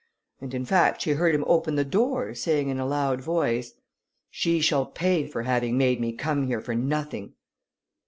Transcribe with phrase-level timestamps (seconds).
[0.39, 3.73] And in fact she heard him open the door, saying in a loud voice,
[4.31, 7.33] "She shall pay for having made me come here for nothing."